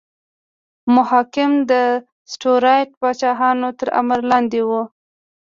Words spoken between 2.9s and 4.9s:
پاچاهانو تر امر لاندې وو.